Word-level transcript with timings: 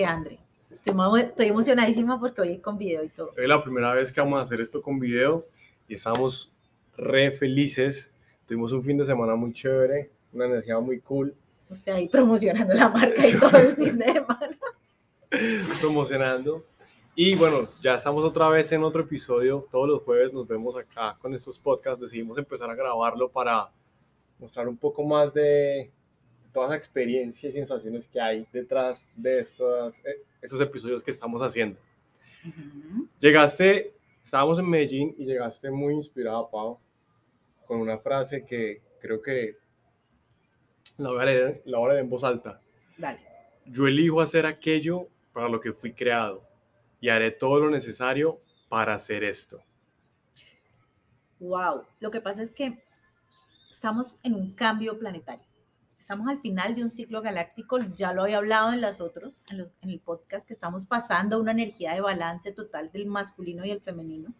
que 0.00 0.06
Andre. 0.06 0.38
Estoy, 0.70 0.94
estoy 1.20 1.48
emocionadísima 1.48 2.18
porque 2.18 2.40
hoy 2.40 2.58
con 2.58 2.78
video 2.78 3.04
y 3.04 3.10
todo. 3.10 3.32
Es 3.36 3.46
la 3.46 3.62
primera 3.62 3.92
vez 3.92 4.10
que 4.10 4.20
vamos 4.20 4.38
a 4.38 4.42
hacer 4.42 4.58
esto 4.62 4.80
con 4.80 4.98
video 4.98 5.46
y 5.88 5.94
estamos 5.94 6.54
re 6.96 7.30
felices. 7.32 8.14
Tuvimos 8.46 8.72
un 8.72 8.82
fin 8.82 8.96
de 8.96 9.04
semana 9.04 9.34
muy 9.34 9.52
chévere, 9.52 10.10
una 10.32 10.46
energía 10.46 10.78
muy 10.80 11.00
cool. 11.00 11.34
Usted 11.68 11.92
ahí 11.92 12.08
promocionando 12.08 12.72
la 12.72 12.88
marca 12.88 13.26
y 13.26 13.32
todo 13.38 13.58
el 13.58 13.76
fin 13.76 13.98
de 13.98 14.06
semana. 14.06 14.56
promocionando. 15.82 16.64
Y 17.14 17.34
bueno, 17.34 17.68
ya 17.82 17.96
estamos 17.96 18.24
otra 18.24 18.48
vez 18.48 18.72
en 18.72 18.82
otro 18.82 19.02
episodio. 19.02 19.62
Todos 19.70 19.86
los 19.86 20.02
jueves 20.02 20.32
nos 20.32 20.48
vemos 20.48 20.76
acá 20.76 21.18
con 21.20 21.34
estos 21.34 21.58
podcasts. 21.58 22.00
Decidimos 22.00 22.38
empezar 22.38 22.70
a 22.70 22.74
grabarlo 22.74 23.28
para 23.28 23.70
mostrar 24.38 24.66
un 24.66 24.78
poco 24.78 25.04
más 25.04 25.34
de 25.34 25.90
todas 26.52 26.70
las 26.70 26.78
experiencias 26.78 27.52
y 27.52 27.56
sensaciones 27.56 28.08
que 28.08 28.20
hay 28.20 28.46
detrás 28.52 29.06
de 29.16 29.40
estos, 29.40 30.00
eh, 30.00 30.22
estos 30.40 30.60
episodios 30.60 31.02
que 31.02 31.10
estamos 31.10 31.40
haciendo. 31.42 31.78
Llegaste, 33.18 33.94
estábamos 34.24 34.58
en 34.58 34.68
Medellín 34.68 35.14
y 35.18 35.24
llegaste 35.24 35.70
muy 35.70 35.94
inspirada, 35.94 36.48
Pau, 36.50 36.78
con 37.66 37.80
una 37.80 37.98
frase 37.98 38.44
que 38.44 38.82
creo 39.00 39.20
que 39.20 39.56
la 40.96 41.10
voy 41.10 41.20
a 41.20 41.24
leer, 41.24 41.62
la 41.64 41.78
voy 41.78 41.90
a 41.90 41.92
leer 41.92 42.04
en 42.04 42.10
voz 42.10 42.24
alta. 42.24 42.60
Dale. 42.96 43.20
Yo 43.66 43.86
elijo 43.86 44.20
hacer 44.20 44.46
aquello 44.46 45.08
para 45.32 45.48
lo 45.48 45.60
que 45.60 45.72
fui 45.72 45.92
creado 45.92 46.42
y 47.00 47.08
haré 47.08 47.30
todo 47.30 47.60
lo 47.60 47.70
necesario 47.70 48.40
para 48.68 48.94
hacer 48.94 49.24
esto. 49.24 49.62
Wow, 51.38 51.84
lo 52.00 52.10
que 52.10 52.20
pasa 52.20 52.42
es 52.42 52.50
que 52.50 52.82
estamos 53.70 54.18
en 54.22 54.34
un 54.34 54.52
cambio 54.52 54.98
planetario. 54.98 55.49
Estamos 56.00 56.28
al 56.28 56.40
final 56.40 56.74
de 56.74 56.82
un 56.82 56.90
ciclo 56.90 57.20
galáctico, 57.20 57.78
ya 57.94 58.14
lo 58.14 58.22
había 58.22 58.38
hablado 58.38 58.72
en 58.72 58.80
las 58.80 59.02
otros, 59.02 59.44
en, 59.50 59.60
en 59.82 59.90
el 59.90 60.00
podcast, 60.00 60.48
que 60.48 60.54
estamos 60.54 60.86
pasando 60.86 61.38
una 61.38 61.52
energía 61.52 61.92
de 61.92 62.00
balance 62.00 62.52
total 62.52 62.90
del 62.90 63.04
masculino 63.04 63.66
y 63.66 63.70
el 63.70 63.82
femenino. 63.82 64.32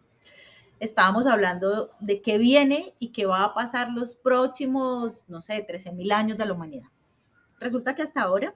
Estábamos 0.79 1.27
hablando 1.27 1.91
de 1.99 2.19
qué 2.23 2.39
viene 2.39 2.95
y 2.97 3.09
qué 3.09 3.27
va 3.27 3.43
a 3.43 3.53
pasar 3.53 3.91
los 3.91 4.15
próximos, 4.15 5.23
no 5.27 5.39
sé, 5.43 5.61
13 5.61 5.91
mil 5.91 6.11
años 6.11 6.39
de 6.39 6.47
la 6.47 6.53
humanidad. 6.53 6.89
Resulta 7.59 7.93
que 7.93 8.01
hasta 8.01 8.23
ahora 8.23 8.55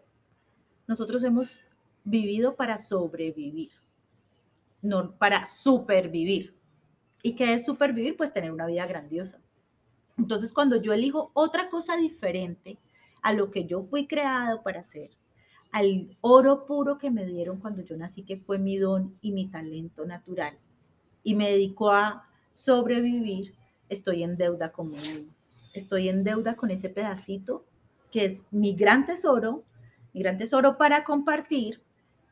nosotros 0.87 1.23
hemos 1.23 1.59
vivido 2.03 2.55
para 2.55 2.79
sobrevivir, 2.79 3.69
no 4.81 5.11
para 5.11 5.45
supervivir. 5.45 6.53
¿Y 7.21 7.35
qué 7.35 7.53
es 7.53 7.65
supervivir? 7.65 8.17
Pues 8.17 8.33
tener 8.33 8.51
una 8.51 8.65
vida 8.65 8.87
grandiosa. 8.87 9.37
Entonces, 10.17 10.51
cuando 10.51 10.81
yo 10.81 10.91
elijo 10.91 11.29
otra 11.35 11.69
cosa 11.69 11.97
diferente 11.97 12.79
a 13.25 13.33
lo 13.33 13.49
que 13.49 13.65
yo 13.65 13.81
fui 13.81 14.05
creado 14.05 14.61
para 14.61 14.81
hacer, 14.81 15.09
al 15.71 16.07
oro 16.21 16.67
puro 16.67 16.99
que 16.99 17.09
me 17.09 17.25
dieron 17.25 17.59
cuando 17.59 17.81
yo 17.81 17.97
nací, 17.97 18.21
que 18.21 18.37
fue 18.37 18.59
mi 18.59 18.77
don 18.77 19.17
y 19.19 19.31
mi 19.31 19.47
talento 19.47 20.05
natural, 20.05 20.55
y 21.23 21.33
me 21.33 21.49
dedico 21.49 21.89
a 21.89 22.29
sobrevivir, 22.51 23.55
estoy 23.89 24.21
en 24.21 24.37
deuda 24.37 24.71
con 24.71 24.91
mi 24.91 24.97
Estoy 25.73 26.07
en 26.07 26.23
deuda 26.23 26.55
con 26.55 26.69
ese 26.69 26.87
pedacito 26.89 27.65
que 28.11 28.25
es 28.25 28.43
mi 28.51 28.75
gran 28.75 29.07
tesoro, 29.07 29.63
mi 30.13 30.21
gran 30.21 30.37
tesoro 30.37 30.77
para 30.77 31.03
compartir 31.03 31.81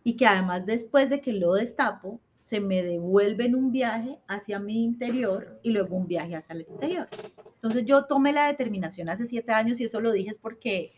y 0.03 0.16
que 0.16 0.27
además 0.27 0.67
después 0.67 1.09
de 1.09 1.21
que 1.21 1.33
lo 1.33 1.53
destapo, 1.53 2.19
se 2.44 2.59
me 2.59 2.83
devuelve 2.83 3.45
en 3.45 3.55
un 3.55 3.72
viaje 3.72 4.19
hacia 4.27 4.59
mi 4.59 4.83
interior 4.83 5.59
y 5.63 5.72
luego 5.72 5.95
un 5.95 6.08
viaje 6.08 6.36
hacia 6.36 6.53
el 6.53 6.61
exterior. 6.61 7.08
Entonces 7.55 7.86
yo 7.86 8.05
tomé 8.05 8.33
la 8.33 8.47
determinación 8.47 9.08
hace 9.08 9.25
siete 9.25 9.53
años 9.53 9.80
y 9.80 9.86
eso 9.86 10.02
lo 10.02 10.11
dije 10.11 10.30
es 10.30 10.38
porque 10.38 10.94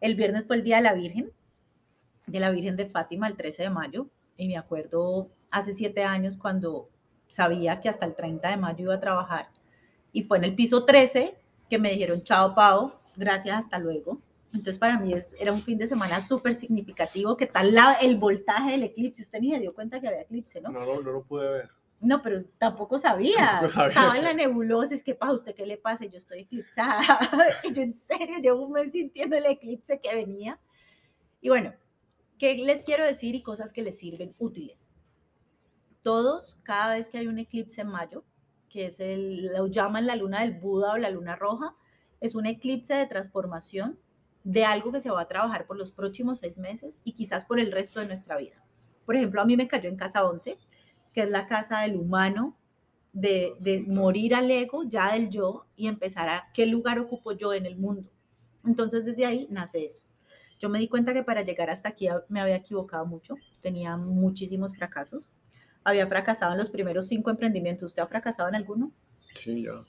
el 0.00 0.16
viernes 0.16 0.44
fue 0.44 0.56
el 0.56 0.64
Día 0.64 0.76
de 0.76 0.82
la 0.82 0.94
Virgen, 0.94 1.30
de 2.26 2.40
la 2.40 2.50
Virgen 2.50 2.76
de 2.76 2.86
Fátima, 2.86 3.28
el 3.28 3.36
13 3.36 3.62
de 3.62 3.70
mayo, 3.70 4.08
y 4.36 4.48
me 4.48 4.56
acuerdo 4.56 5.30
hace 5.52 5.72
siete 5.72 6.02
años 6.02 6.36
cuando 6.36 6.90
sabía 7.28 7.80
que 7.80 7.88
hasta 7.88 8.04
el 8.04 8.16
30 8.16 8.50
de 8.50 8.56
mayo 8.56 8.84
iba 8.84 8.94
a 8.94 9.00
trabajar 9.00 9.48
y 10.12 10.24
fue 10.24 10.38
en 10.38 10.44
el 10.44 10.54
piso 10.56 10.84
13 10.84 11.36
que 11.70 11.78
me 11.78 11.90
dijeron 11.90 12.24
chao 12.24 12.56
Pau, 12.56 12.92
gracias, 13.16 13.56
hasta 13.56 13.78
luego. 13.78 14.20
Entonces 14.52 14.78
para 14.78 14.98
mí 14.98 15.12
es, 15.12 15.36
era 15.38 15.52
un 15.52 15.60
fin 15.60 15.78
de 15.78 15.86
semana 15.86 16.20
súper 16.20 16.54
significativo. 16.54 17.36
¿Qué 17.36 17.46
tal 17.46 17.74
la, 17.74 17.94
el 17.94 18.16
voltaje 18.16 18.72
del 18.72 18.84
eclipse? 18.84 19.22
Usted 19.22 19.40
ni 19.40 19.50
se 19.50 19.60
dio 19.60 19.74
cuenta 19.74 20.00
que 20.00 20.08
había 20.08 20.22
eclipse, 20.22 20.60
¿no? 20.60 20.70
No, 20.70 20.86
no, 20.86 21.00
no 21.00 21.12
lo 21.12 21.22
pude 21.22 21.50
ver. 21.50 21.70
No, 22.00 22.22
pero 22.22 22.44
tampoco 22.58 22.98
sabía. 22.98 23.60
Estaba 23.64 24.16
en 24.16 24.24
la 24.24 24.32
nebulosa, 24.32 24.94
es 24.94 25.02
que 25.02 25.14
para 25.14 25.32
usted 25.32 25.54
qué 25.54 25.66
le 25.66 25.76
pasa, 25.76 26.04
yo 26.06 26.16
estoy 26.16 26.40
eclipsada. 26.40 27.02
y 27.64 27.74
yo 27.74 27.82
en 27.82 27.94
serio 27.94 28.38
llevo 28.40 28.66
un 28.66 28.72
mes 28.72 28.92
sintiendo 28.92 29.36
el 29.36 29.46
eclipse 29.46 30.00
que 30.00 30.14
venía. 30.14 30.60
Y 31.40 31.48
bueno, 31.48 31.74
¿qué 32.38 32.54
les 32.54 32.82
quiero 32.84 33.04
decir 33.04 33.34
y 33.34 33.42
cosas 33.42 33.72
que 33.72 33.82
les 33.82 33.98
sirven 33.98 34.34
útiles? 34.38 34.88
Todos, 36.02 36.58
cada 36.62 36.94
vez 36.94 37.10
que 37.10 37.18
hay 37.18 37.26
un 37.26 37.38
eclipse 37.38 37.80
en 37.80 37.88
mayo, 37.88 38.24
que 38.68 38.86
es 38.86 39.00
el, 39.00 39.46
lo 39.46 39.66
llaman 39.66 40.06
la 40.06 40.14
luna 40.14 40.40
del 40.40 40.52
Buda 40.52 40.92
o 40.92 40.98
la 40.98 41.10
luna 41.10 41.34
roja, 41.34 41.74
es 42.20 42.36
un 42.36 42.46
eclipse 42.46 42.94
de 42.94 43.06
transformación 43.06 43.98
de 44.44 44.64
algo 44.64 44.92
que 44.92 45.00
se 45.00 45.10
va 45.10 45.22
a 45.22 45.28
trabajar 45.28 45.66
por 45.66 45.76
los 45.76 45.90
próximos 45.90 46.38
seis 46.38 46.58
meses 46.58 46.98
y 47.04 47.12
quizás 47.12 47.44
por 47.44 47.60
el 47.60 47.72
resto 47.72 48.00
de 48.00 48.06
nuestra 48.06 48.36
vida. 48.36 48.62
Por 49.04 49.16
ejemplo, 49.16 49.40
a 49.40 49.44
mí 49.44 49.56
me 49.56 49.68
cayó 49.68 49.88
en 49.88 49.96
casa 49.96 50.24
11, 50.24 50.58
que 51.12 51.22
es 51.22 51.30
la 51.30 51.46
casa 51.46 51.80
del 51.80 51.96
humano, 51.96 52.56
de, 53.12 53.54
de, 53.60 53.82
morir 53.82 54.34
al 54.34 54.50
ego, 54.50 54.84
ya 54.84 55.12
del 55.12 55.30
yo, 55.30 55.66
y 55.76 55.88
empezar 55.88 56.28
a 56.28 56.50
qué 56.52 56.66
lugar 56.66 56.98
ocupo 56.98 57.32
yo 57.32 57.54
en 57.54 57.66
el 57.66 57.76
mundo. 57.76 58.10
Entonces, 58.64 59.04
desde 59.04 59.26
ahí 59.26 59.48
nace 59.50 59.86
eso. 59.86 60.02
Yo 60.60 60.68
me 60.68 60.78
di 60.78 60.88
cuenta 60.88 61.12
que 61.12 61.22
para 61.22 61.42
llegar 61.42 61.70
hasta 61.70 61.88
aquí 61.88 62.08
me 62.28 62.40
había 62.40 62.56
equivocado 62.56 63.06
mucho, 63.06 63.36
tenía 63.62 63.96
muchísimos 63.96 64.76
fracasos. 64.76 65.30
Había 65.84 66.06
fracasado 66.06 66.52
en 66.52 66.58
los 66.58 66.70
primeros 66.70 67.06
cinco 67.06 67.30
emprendimientos. 67.30 67.86
¿Usted 67.86 68.02
ha 68.02 68.08
fracasado 68.08 68.48
en 68.48 68.56
alguno? 68.56 68.92
Sí, 69.34 69.62
ya. 69.62 69.84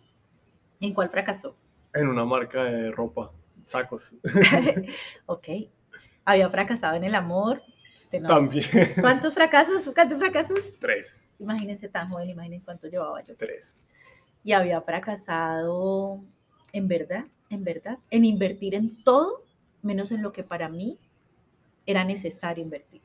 ¿En 0.79 0.93
cuál 0.93 1.09
fracasó? 1.09 1.55
En 1.93 2.07
una 2.07 2.23
marca 2.23 2.63
de 2.63 2.91
ropa 2.91 3.31
sacos. 3.69 4.15
ok. 5.25 5.47
Había 6.25 6.49
fracasado 6.49 6.95
en 6.95 7.03
el 7.03 7.15
amor. 7.15 7.61
Usted 7.95 8.21
no. 8.21 8.27
También. 8.27 8.65
¿Cuántos 9.01 9.33
fracasos? 9.33 9.89
¿Cuántos 9.93 10.19
fracasos? 10.19 10.59
Tres. 10.79 11.35
Imagínense 11.39 11.89
tan 11.89 12.09
joven, 12.09 12.29
imagínense 12.29 12.65
cuánto 12.65 12.87
llevaba 12.87 13.21
yo. 13.23 13.35
Tres. 13.35 13.85
Y 14.43 14.53
había 14.53 14.81
fracasado 14.81 16.21
en 16.71 16.87
verdad, 16.87 17.25
en 17.49 17.63
verdad, 17.63 17.97
en 18.09 18.25
invertir 18.25 18.75
en 18.75 19.03
todo, 19.03 19.43
menos 19.81 20.11
en 20.11 20.21
lo 20.21 20.31
que 20.31 20.43
para 20.43 20.69
mí 20.69 20.97
era 21.85 22.03
necesario 22.03 22.63
invertir, 22.63 23.01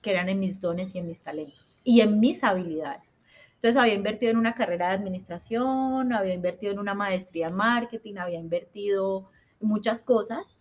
que 0.00 0.10
eran 0.10 0.28
en 0.28 0.40
mis 0.40 0.60
dones 0.60 0.94
y 0.94 0.98
en 0.98 1.06
mis 1.06 1.20
talentos 1.20 1.78
y 1.84 2.00
en 2.00 2.18
mis 2.18 2.42
habilidades. 2.42 3.16
Entonces 3.54 3.76
había 3.76 3.94
invertido 3.94 4.32
en 4.32 4.38
una 4.38 4.54
carrera 4.54 4.88
de 4.88 4.94
administración, 4.94 6.12
había 6.12 6.34
invertido 6.34 6.72
en 6.72 6.78
una 6.78 6.94
maestría 6.94 7.48
en 7.48 7.54
marketing, 7.54 8.14
había 8.16 8.38
invertido 8.38 9.28
muchas 9.60 10.02
cosas, 10.02 10.52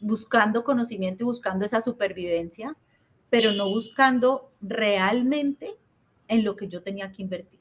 buscando 0.00 0.64
conocimiento 0.64 1.24
y 1.24 1.26
buscando 1.26 1.64
esa 1.64 1.80
supervivencia, 1.80 2.76
pero 3.30 3.52
no 3.52 3.68
buscando 3.68 4.50
realmente 4.60 5.76
en 6.28 6.44
lo 6.44 6.56
que 6.56 6.68
yo 6.68 6.82
tenía 6.82 7.12
que 7.12 7.22
invertir. 7.22 7.60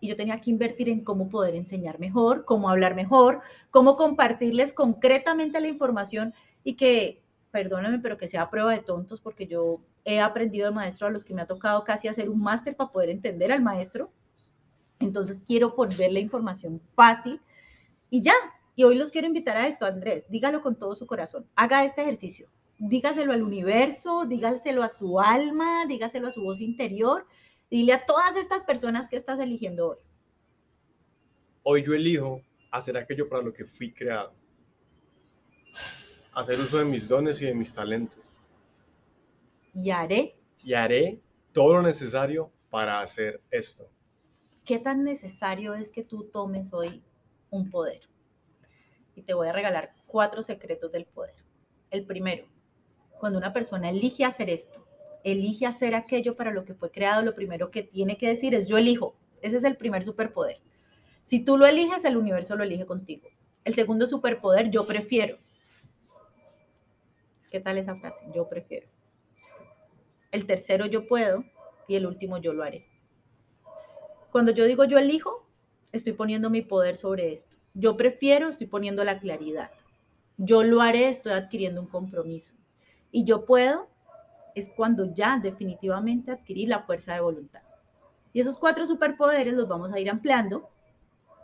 Y 0.00 0.08
yo 0.08 0.16
tenía 0.16 0.40
que 0.40 0.50
invertir 0.50 0.88
en 0.88 1.02
cómo 1.02 1.28
poder 1.28 1.54
enseñar 1.54 1.98
mejor, 1.98 2.44
cómo 2.44 2.68
hablar 2.68 2.94
mejor, 2.94 3.40
cómo 3.70 3.96
compartirles 3.96 4.72
concretamente 4.72 5.60
la 5.60 5.68
información 5.68 6.34
y 6.62 6.74
que, 6.74 7.22
perdóname, 7.50 7.98
pero 8.00 8.18
que 8.18 8.28
sea 8.28 8.50
prueba 8.50 8.72
de 8.72 8.80
tontos, 8.80 9.20
porque 9.20 9.46
yo 9.46 9.80
he 10.04 10.20
aprendido 10.20 10.68
de 10.68 10.74
maestro 10.74 11.06
a 11.06 11.10
los 11.10 11.24
que 11.24 11.32
me 11.32 11.42
ha 11.42 11.46
tocado 11.46 11.84
casi 11.84 12.08
hacer 12.08 12.28
un 12.28 12.40
máster 12.40 12.76
para 12.76 12.92
poder 12.92 13.10
entender 13.10 13.50
al 13.50 13.62
maestro. 13.62 14.10
Entonces 15.00 15.42
quiero 15.46 15.74
poner 15.74 16.12
la 16.12 16.20
información 16.20 16.80
fácil 16.94 17.40
y 18.10 18.22
ya, 18.22 18.34
y 18.76 18.84
hoy 18.84 18.96
los 18.96 19.10
quiero 19.10 19.26
invitar 19.26 19.56
a 19.56 19.68
esto, 19.68 19.86
Andrés, 19.86 20.28
dígalo 20.28 20.60
con 20.60 20.76
todo 20.76 20.94
su 20.96 21.06
corazón, 21.06 21.48
haga 21.54 21.84
este 21.84 22.02
ejercicio, 22.02 22.48
dígaselo 22.78 23.32
al 23.32 23.42
universo, 23.42 24.26
dígaselo 24.26 24.82
a 24.82 24.88
su 24.88 25.20
alma, 25.20 25.86
dígaselo 25.86 26.28
a 26.28 26.32
su 26.32 26.42
voz 26.42 26.60
interior, 26.60 27.26
dile 27.70 27.92
a 27.92 28.04
todas 28.04 28.36
estas 28.36 28.64
personas 28.64 29.08
que 29.08 29.16
estás 29.16 29.38
eligiendo 29.38 29.90
hoy. 29.90 29.98
Hoy 31.62 31.84
yo 31.84 31.94
elijo 31.94 32.42
hacer 32.70 32.96
aquello 32.96 33.28
para 33.28 33.42
lo 33.42 33.52
que 33.52 33.64
fui 33.64 33.92
creado, 33.92 34.34
hacer 36.34 36.58
uso 36.60 36.78
de 36.78 36.84
mis 36.84 37.06
dones 37.06 37.40
y 37.42 37.46
de 37.46 37.54
mis 37.54 37.72
talentos. 37.72 38.18
Y 39.72 39.90
haré. 39.90 40.36
Y 40.62 40.74
haré 40.74 41.20
todo 41.52 41.74
lo 41.74 41.82
necesario 41.82 42.50
para 42.70 43.00
hacer 43.00 43.40
esto. 43.50 43.88
¿Qué 44.64 44.78
tan 44.78 45.04
necesario 45.04 45.74
es 45.74 45.92
que 45.92 46.02
tú 46.02 46.24
tomes 46.24 46.72
hoy 46.72 47.02
un 47.50 47.70
poder? 47.70 48.00
Y 49.14 49.22
te 49.22 49.34
voy 49.34 49.48
a 49.48 49.52
regalar 49.52 49.94
cuatro 50.06 50.42
secretos 50.42 50.92
del 50.92 51.06
poder. 51.06 51.34
El 51.90 52.04
primero, 52.06 52.46
cuando 53.18 53.38
una 53.38 53.52
persona 53.52 53.90
elige 53.90 54.24
hacer 54.24 54.50
esto, 54.50 54.86
elige 55.22 55.66
hacer 55.66 55.94
aquello 55.94 56.36
para 56.36 56.50
lo 56.50 56.64
que 56.64 56.74
fue 56.74 56.90
creado, 56.90 57.22
lo 57.22 57.34
primero 57.34 57.70
que 57.70 57.82
tiene 57.82 58.16
que 58.18 58.28
decir 58.28 58.54
es 58.54 58.66
yo 58.66 58.78
elijo. 58.78 59.16
Ese 59.42 59.56
es 59.58 59.64
el 59.64 59.76
primer 59.76 60.04
superpoder. 60.04 60.60
Si 61.22 61.44
tú 61.44 61.56
lo 61.56 61.66
eliges, 61.66 62.04
el 62.04 62.16
universo 62.16 62.56
lo 62.56 62.64
elige 62.64 62.86
contigo. 62.86 63.28
El 63.64 63.74
segundo 63.74 64.06
superpoder, 64.06 64.70
yo 64.70 64.86
prefiero. 64.86 65.38
¿Qué 67.50 67.60
tal 67.60 67.78
esa 67.78 67.96
frase? 67.96 68.26
Yo 68.34 68.48
prefiero. 68.48 68.88
el 70.32 70.46
tercero 70.46 70.86
yo 70.86 71.06
puedo 71.06 71.44
y 71.86 71.94
el 71.94 72.06
último 72.06 72.38
yo 72.38 72.52
lo 72.52 72.64
haré. 72.64 72.86
Cuando 74.32 74.50
yo 74.50 74.64
digo 74.64 74.84
yo 74.84 74.98
elijo, 74.98 75.46
estoy 75.92 76.12
poniendo 76.12 76.50
mi 76.50 76.60
poder 76.60 76.96
sobre 76.96 77.32
esto. 77.32 77.54
Yo 77.74 77.96
prefiero, 77.96 78.48
estoy 78.48 78.68
poniendo 78.68 79.02
la 79.02 79.18
claridad. 79.18 79.70
Yo 80.36 80.62
lo 80.62 80.80
haré, 80.80 81.08
estoy 81.08 81.32
adquiriendo 81.32 81.80
un 81.80 81.88
compromiso. 81.88 82.54
Y 83.10 83.24
yo 83.24 83.44
puedo, 83.44 83.88
es 84.54 84.70
cuando 84.76 85.12
ya 85.12 85.40
definitivamente 85.42 86.32
adquirí 86.32 86.66
la 86.66 86.82
fuerza 86.82 87.14
de 87.14 87.20
voluntad. 87.20 87.62
Y 88.32 88.40
esos 88.40 88.58
cuatro 88.58 88.86
superpoderes 88.86 89.54
los 89.54 89.68
vamos 89.68 89.92
a 89.92 90.00
ir 90.00 90.10
ampliando, 90.10 90.68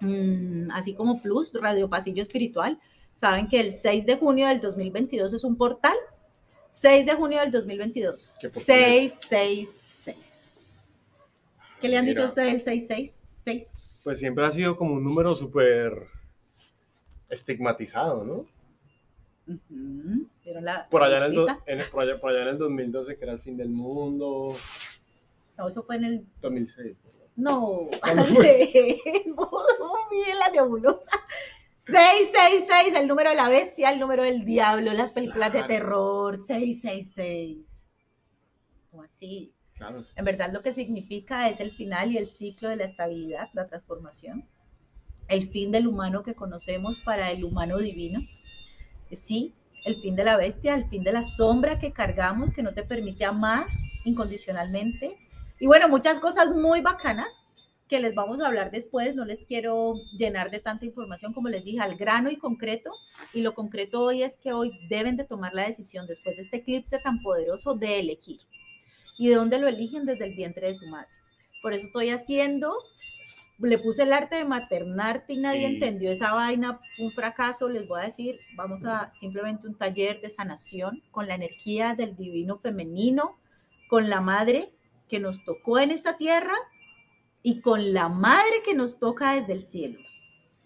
mm, 0.01 0.71
así 0.73 0.95
como 0.95 1.21
Plus, 1.21 1.53
Radio 1.53 1.89
Pasillo 1.89 2.23
Espiritual. 2.23 2.81
Saben 3.15 3.49
que 3.49 3.61
el 3.61 3.75
6 3.75 4.07
de 4.07 4.17
junio 4.17 4.49
del 4.49 4.61
2022 4.61 5.35
es 5.35 5.45
un 5.45 5.57
portal. 5.57 5.97
6 6.71 7.07
de 7.07 7.15
junio 7.15 7.41
del 7.41 7.51
2022. 7.51 8.33
666. 8.55 10.63
¿Qué 11.81 11.89
le 11.89 11.97
han 11.97 12.07
dicho 12.07 12.23
a 12.23 12.27
usted 12.27 12.49
el 12.49 12.63
666? 12.63 14.01
Pues 14.05 14.19
siempre 14.19 14.47
ha 14.47 14.51
sido 14.51 14.77
como 14.77 14.95
un 14.95 15.05
número 15.05 15.35
súper 15.35 16.07
estigmatizado, 17.31 18.25
¿no? 18.25 18.47
por, 20.91 21.03
allá 21.03 21.27
en 21.27 21.81
el 21.81 21.91
por, 21.91 22.03
allá, 22.03 22.21
por 22.21 22.31
allá 22.31 22.43
en 22.43 22.49
el 22.49 22.59
2012, 22.59 23.17
que 23.17 23.25
era 23.25 23.33
el 23.33 23.41
fin 23.41 23.57
del 23.57 23.71
mundo. 23.71 24.55
No, 25.57 25.69
eso 25.69 25.83
fue 25.83 25.97
en 25.97 26.05
el 26.05 26.27
2006. 26.41 26.97
No, 27.37 27.89
bien 30.11 30.39
la 30.39 30.51
nebulosa. 30.51 31.11
666, 31.87 32.95
el 33.01 33.09
número 33.09 33.31
de 33.31 33.37
la 33.37 33.49
bestia, 33.49 33.91
el 33.91 33.99
número 33.99 34.23
del 34.23 34.45
diablo, 34.45 34.93
las 34.93 35.11
películas 35.11 35.53
de 35.53 35.65
terror, 35.65 36.37
666. 36.37 37.91
¿Cómo 38.91 39.03
así? 39.03 39.53
Claro. 39.75 40.03
En 40.17 40.25
verdad 40.25 40.53
lo 40.53 40.63
que 40.63 40.73
significa 40.73 41.49
es 41.49 41.59
el 41.59 41.71
final 41.71 42.13
y 42.13 42.19
el 42.19 42.31
ciclo 42.31 42.69
de 42.69 42.77
la 42.77 42.85
estabilidad, 42.85 43.49
la 43.55 43.67
transformación, 43.67 44.47
el 45.31 45.49
fin 45.49 45.73
del 45.73 45.87
humano 45.87 46.23
que 46.23 46.35
conocemos 46.35 46.99
para 46.99 47.31
el 47.31 47.45
humano 47.45 47.79
divino. 47.79 48.21
Sí, 49.13 49.55
el 49.85 49.97
fin 49.97 50.17
de 50.17 50.25
la 50.25 50.37
bestia, 50.37 50.75
el 50.75 50.89
fin 50.89 51.03
de 51.03 51.13
la 51.13 51.23
sombra 51.23 51.79
que 51.79 51.93
cargamos 51.93 52.53
que 52.53 52.63
no 52.63 52.75
te 52.75 52.83
permite 52.83 53.25
amar 53.25 53.67
incondicionalmente, 54.05 55.17
y 55.61 55.67
bueno, 55.67 55.91
muchas 55.91 56.21
cosas 56.21 56.57
muy 56.57 56.81
bacanas 56.81 57.39
que 57.87 58.01
les 58.01 58.15
vamos 58.15 58.41
a 58.41 58.47
hablar 58.47 58.71
después. 58.71 59.15
No 59.15 59.27
les 59.27 59.43
quiero 59.43 59.95
llenar 60.17 60.51
de 60.51 60.59
tanta 60.59 60.87
información, 60.87 61.35
como 61.35 61.51
les 61.51 61.65
dije, 61.65 61.81
al 61.81 61.97
grano 61.97 62.31
y 62.31 62.37
concreto. 62.37 62.91
Y 63.35 63.43
lo 63.43 63.55
concreto 63.55 64.03
hoy 64.03 64.23
es 64.23 64.39
que 64.39 64.55
hoy 64.55 64.73
deben 64.89 65.19
de 65.19 65.25
tomar 65.25 65.55
la 65.55 65.67
decisión, 65.67 66.07
después 66.07 66.37
de 66.37 66.43
este 66.43 66.59
eclipse 66.59 66.99
tan 67.01 67.21
poderoso, 67.21 67.75
de 67.75 68.01
elegir. 68.01 68.41
¿Y 69.19 69.29
de 69.29 69.35
dónde 69.35 69.59
lo 69.59 69.69
eligen? 69.69 70.07
Desde 70.07 70.25
el 70.25 70.35
vientre 70.35 70.69
de 70.69 70.77
su 70.77 70.87
madre. 70.87 71.11
Por 71.61 71.75
eso 71.75 71.85
estoy 71.85 72.09
haciendo, 72.09 72.75
le 73.61 73.79
puse 73.79 74.05
el 74.05 74.13
arte 74.13 74.37
de 74.37 74.45
maternarte 74.45 75.35
y 75.35 75.39
nadie 75.39 75.67
entendió 75.67 76.11
esa 76.11 76.33
vaina, 76.33 76.81
un 76.99 77.11
fracaso, 77.11 77.69
les 77.69 77.87
voy 77.87 78.01
a 78.01 78.07
decir, 78.07 78.39
vamos 78.57 78.85
a 78.85 79.13
simplemente 79.15 79.67
un 79.67 79.75
taller 79.75 80.21
de 80.21 80.31
sanación 80.31 81.03
con 81.11 81.27
la 81.27 81.35
energía 81.35 81.95
del 81.95 82.17
divino 82.17 82.59
femenino, 82.59 83.39
con 83.89 84.09
la 84.09 84.21
madre 84.21 84.73
que 85.09 85.21
nos 85.21 85.45
tocó 85.45 85.79
en 85.79 85.91
esta 85.91 86.17
tierra 86.17 86.55
y 87.43 87.61
con 87.61 87.93
la 87.93 88.09
madre 88.09 88.63
que 88.65 88.75
nos 88.75 88.99
toca 88.99 89.35
desde 89.35 89.53
el 89.53 89.63
cielo. 89.63 89.99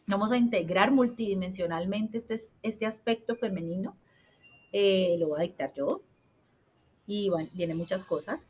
Vamos 0.07 0.33
a 0.33 0.37
integrar 0.37 0.91
multidimensionalmente 0.91 2.19
este, 2.19 2.39
este 2.63 2.87
aspecto 2.87 3.37
femenino. 3.37 3.97
Eh, 4.73 5.17
lo 5.19 5.29
voy 5.29 5.41
a 5.41 5.43
dictar 5.45 5.73
yo. 5.75 6.03
Y 7.07 7.31
bueno, 7.31 7.49
vienen 7.55 7.79
muchas 7.79 8.05
cosas. 8.05 8.49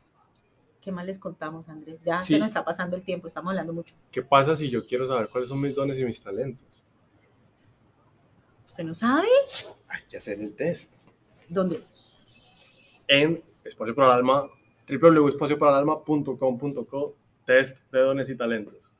¿Qué 0.85 0.91
más 0.91 1.05
les 1.07 1.17
contamos, 1.17 1.67
Andrés? 1.67 2.03
Ya 2.05 2.23
se 2.23 2.37
nos 2.37 2.45
está 2.45 2.63
pasando 2.63 2.95
el 2.95 3.01
tiempo, 3.01 3.25
estamos 3.25 3.49
hablando 3.49 3.73
mucho. 3.73 3.95
¿Qué 4.11 4.21
pasa 4.21 4.55
si 4.55 4.69
yo 4.69 4.85
quiero 4.85 5.07
saber 5.07 5.29
cuáles 5.29 5.49
son 5.49 5.59
mis 5.59 5.73
dones 5.73 5.97
y 5.97 6.05
mis 6.05 6.21
talentos? 6.21 6.63
¿Usted 8.67 8.83
no 8.83 8.93
sabe? 8.93 9.25
Hay 9.87 10.03
que 10.07 10.17
hacer 10.17 10.39
el 10.39 10.53
test. 10.53 10.93
¿Dónde? 11.49 11.79
En 13.07 13.43
Espacio 13.63 13.95
para 13.95 14.09
el 14.09 14.13
Alma 14.17 14.47
www.espacioparalma.com.co 14.87 17.15
test 17.47 17.79
de 17.91 17.99
dones 18.01 18.29
y 18.29 18.35
talentos. 18.35 18.93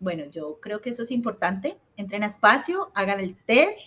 Bueno, 0.00 0.24
yo 0.30 0.58
creo 0.58 0.80
que 0.80 0.88
eso 0.88 1.02
es 1.02 1.10
importante. 1.10 1.76
Entren 1.98 2.22
a 2.22 2.28
espacio, 2.28 2.90
hagan 2.94 3.20
el 3.20 3.36
test 3.44 3.78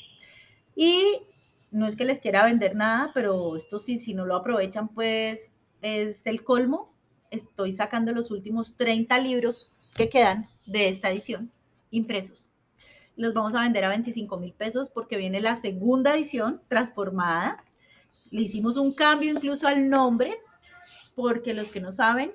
y 0.75 1.23
no 1.71 1.87
es 1.87 1.95
que 1.95 2.05
les 2.05 2.19
quiera 2.19 2.45
vender 2.45 2.75
nada, 2.75 3.09
pero 3.15 3.57
esto 3.57 3.79
sí, 3.79 3.97
si 3.97 4.13
no 4.13 4.27
lo 4.27 4.35
aprovechan, 4.35 4.89
pues 4.89 5.53
es 5.81 6.23
el 6.27 6.43
colmo. 6.43 6.95
Estoy 7.31 7.71
sacando 7.71 8.11
los 8.11 8.31
últimos 8.31 8.75
30 8.75 9.19
libros 9.19 9.91
que 9.95 10.09
quedan 10.09 10.45
de 10.65 10.89
esta 10.89 11.11
edición 11.11 11.51
impresos. 11.91 12.49
Los 13.15 13.33
vamos 13.33 13.55
a 13.55 13.61
vender 13.61 13.83
a 13.83 13.89
25 13.89 14.37
mil 14.37 14.53
pesos 14.53 14.89
porque 14.89 15.17
viene 15.17 15.41
la 15.41 15.55
segunda 15.55 16.13
edición 16.13 16.61
transformada. 16.67 17.63
Le 18.29 18.41
hicimos 18.41 18.77
un 18.77 18.93
cambio 18.93 19.31
incluso 19.31 19.67
al 19.67 19.89
nombre 19.89 20.37
porque 21.15 21.53
los 21.53 21.69
que 21.69 21.81
no 21.81 21.91
saben, 21.91 22.31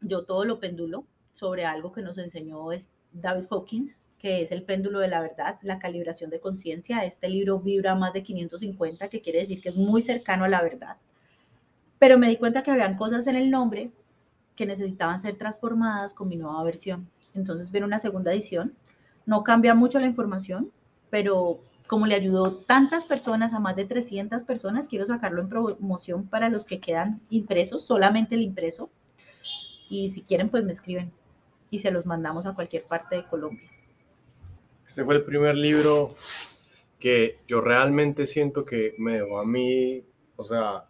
yo 0.00 0.24
todo 0.24 0.44
lo 0.44 0.58
pendulo 0.58 1.06
sobre 1.32 1.66
algo 1.66 1.92
que 1.92 2.02
nos 2.02 2.16
enseñó 2.18 2.72
es 2.72 2.90
David 3.12 3.46
Hawkins, 3.50 3.98
que 4.18 4.42
es 4.42 4.52
el 4.52 4.62
péndulo 4.62 5.00
de 5.00 5.08
la 5.08 5.20
verdad, 5.20 5.58
la 5.62 5.78
calibración 5.78 6.30
de 6.30 6.40
conciencia. 6.40 7.04
Este 7.04 7.28
libro 7.28 7.60
vibra 7.60 7.94
más 7.94 8.12
de 8.12 8.22
550, 8.22 9.08
que 9.08 9.20
quiere 9.20 9.40
decir 9.40 9.60
que 9.60 9.68
es 9.68 9.76
muy 9.76 10.02
cercano 10.02 10.44
a 10.44 10.48
la 10.48 10.62
verdad. 10.62 10.96
Pero 11.98 12.18
me 12.18 12.28
di 12.28 12.36
cuenta 12.36 12.62
que 12.62 12.70
habían 12.70 12.96
cosas 12.96 13.26
en 13.26 13.36
el 13.36 13.50
nombre 13.50 13.90
que 14.56 14.66
necesitaban 14.66 15.22
ser 15.22 15.36
transformadas 15.36 16.14
con 16.14 16.28
mi 16.28 16.36
nueva 16.36 16.62
versión. 16.64 17.08
Entonces 17.34 17.70
viene 17.70 17.86
una 17.86 17.98
segunda 17.98 18.32
edición. 18.32 18.74
No 19.26 19.44
cambia 19.44 19.74
mucho 19.74 20.00
la 20.00 20.06
información, 20.06 20.72
pero 21.10 21.60
como 21.86 22.06
le 22.06 22.14
ayudó 22.14 22.64
tantas 22.64 23.04
personas, 23.04 23.54
a 23.54 23.60
más 23.60 23.76
de 23.76 23.84
300 23.84 24.42
personas, 24.42 24.88
quiero 24.88 25.06
sacarlo 25.06 25.40
en 25.40 25.48
promoción 25.48 26.26
para 26.26 26.48
los 26.48 26.64
que 26.64 26.80
quedan 26.80 27.20
impresos, 27.30 27.86
solamente 27.86 28.34
el 28.34 28.42
impreso. 28.42 28.90
Y 29.88 30.10
si 30.10 30.22
quieren, 30.22 30.50
pues 30.50 30.64
me 30.64 30.72
escriben 30.72 31.12
y 31.70 31.78
se 31.78 31.90
los 31.90 32.06
mandamos 32.06 32.46
a 32.46 32.54
cualquier 32.54 32.84
parte 32.84 33.16
de 33.16 33.26
Colombia. 33.26 33.70
Este 34.86 35.04
fue 35.04 35.16
el 35.16 35.24
primer 35.24 35.54
libro 35.54 36.14
que 36.98 37.38
yo 37.46 37.60
realmente 37.60 38.26
siento 38.26 38.64
que 38.64 38.94
me 38.98 39.14
dejó 39.14 39.38
a 39.38 39.44
mí, 39.44 40.02
o 40.36 40.44
sea, 40.44 40.87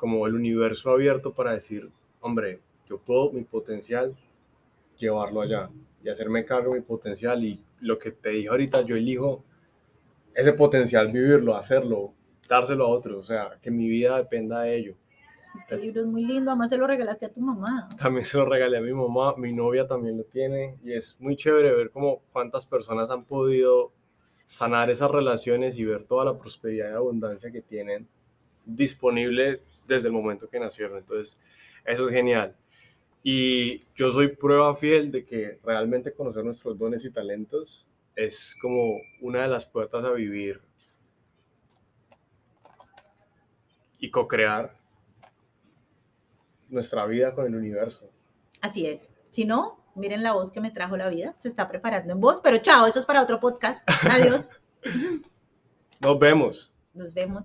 como 0.00 0.26
el 0.26 0.34
universo 0.34 0.90
abierto 0.90 1.34
para 1.34 1.52
decir, 1.52 1.90
hombre, 2.22 2.62
yo 2.88 2.96
puedo 2.96 3.30
mi 3.32 3.44
potencial 3.44 4.16
llevarlo 4.96 5.42
allá 5.42 5.68
y 6.02 6.08
hacerme 6.08 6.46
cargo 6.46 6.72
de 6.72 6.80
mi 6.80 6.86
potencial 6.86 7.44
y 7.44 7.62
lo 7.80 7.98
que 7.98 8.10
te 8.10 8.30
dije 8.30 8.48
ahorita, 8.48 8.80
yo 8.80 8.96
elijo 8.96 9.44
ese 10.34 10.54
potencial, 10.54 11.12
vivirlo, 11.12 11.54
hacerlo, 11.54 12.14
dárselo 12.48 12.86
a 12.86 12.88
otros, 12.88 13.18
o 13.18 13.22
sea, 13.24 13.58
que 13.60 13.70
mi 13.70 13.88
vida 13.90 14.16
dependa 14.16 14.62
de 14.62 14.78
ello. 14.78 14.94
Este 15.54 15.76
libro 15.76 16.00
es 16.00 16.06
muy 16.06 16.24
lindo, 16.24 16.50
además 16.50 16.70
se 16.70 16.78
lo 16.78 16.86
regalaste 16.86 17.26
a 17.26 17.32
tu 17.34 17.42
mamá. 17.42 17.90
También 17.98 18.24
se 18.24 18.38
lo 18.38 18.46
regalé 18.46 18.78
a 18.78 18.80
mi 18.80 18.94
mamá, 18.94 19.34
mi 19.36 19.52
novia 19.52 19.86
también 19.86 20.16
lo 20.16 20.24
tiene 20.24 20.78
y 20.82 20.94
es 20.94 21.20
muy 21.20 21.36
chévere 21.36 21.74
ver 21.74 21.90
cómo 21.90 22.22
cuántas 22.32 22.64
personas 22.64 23.10
han 23.10 23.26
podido 23.26 23.92
sanar 24.46 24.88
esas 24.88 25.10
relaciones 25.10 25.78
y 25.78 25.84
ver 25.84 26.04
toda 26.04 26.24
la 26.24 26.38
prosperidad 26.38 26.88
y 26.88 26.94
abundancia 26.94 27.50
que 27.50 27.60
tienen 27.60 28.08
disponible 28.64 29.62
desde 29.86 30.08
el 30.08 30.12
momento 30.12 30.48
que 30.48 30.60
nacieron. 30.60 30.98
Entonces, 30.98 31.38
eso 31.84 32.08
es 32.08 32.14
genial. 32.14 32.56
Y 33.22 33.84
yo 33.94 34.12
soy 34.12 34.28
prueba 34.28 34.74
fiel 34.74 35.10
de 35.10 35.24
que 35.24 35.58
realmente 35.62 36.12
conocer 36.12 36.44
nuestros 36.44 36.78
dones 36.78 37.04
y 37.04 37.10
talentos 37.10 37.86
es 38.16 38.56
como 38.60 39.00
una 39.20 39.42
de 39.42 39.48
las 39.48 39.66
puertas 39.66 40.04
a 40.04 40.12
vivir 40.12 40.60
y 43.98 44.10
co-crear 44.10 44.74
nuestra 46.68 47.04
vida 47.06 47.34
con 47.34 47.46
el 47.46 47.54
universo. 47.54 48.10
Así 48.60 48.86
es. 48.86 49.12
Si 49.30 49.44
no, 49.44 49.84
miren 49.94 50.22
la 50.22 50.32
voz 50.32 50.50
que 50.50 50.60
me 50.60 50.70
trajo 50.70 50.96
la 50.96 51.08
vida. 51.08 51.34
Se 51.34 51.48
está 51.48 51.68
preparando 51.68 52.12
en 52.12 52.20
voz, 52.20 52.40
pero 52.42 52.58
chao, 52.58 52.86
eso 52.86 52.98
es 52.98 53.06
para 53.06 53.22
otro 53.22 53.38
podcast. 53.40 53.88
Adiós. 54.08 54.48
Nos 56.00 56.18
vemos. 56.18 56.74
Nos 56.94 57.12
vemos. 57.12 57.44